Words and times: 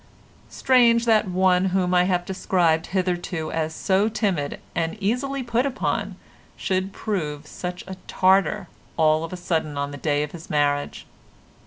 Strange 0.49 1.05
that 1.05 1.27
one 1.27 1.65
whom 1.65 1.93
I 1.93 2.05
have 2.05 2.25
described 2.25 2.87
hitherto 2.87 3.51
as 3.51 3.75
so 3.75 4.09
timid 4.09 4.59
and 4.73 4.97
easily 4.99 5.43
put 5.43 5.63
upon 5.63 6.15
should 6.57 6.91
prove 6.91 7.45
such 7.45 7.83
a 7.85 7.93
Tartar 8.07 8.67
all 8.97 9.23
of 9.23 9.31
a 9.31 9.37
sudden 9.37 9.77
on 9.77 9.91
the 9.91 9.97
day 9.97 10.23
of 10.23 10.31
his 10.31 10.49
marriage. 10.49 11.05